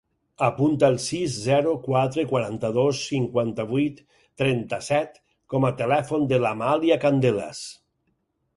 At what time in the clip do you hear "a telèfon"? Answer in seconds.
5.71-6.29